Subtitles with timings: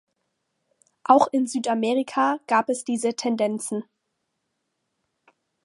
[1.03, 3.83] Auch in Südamerika gab es diese Tendenzen.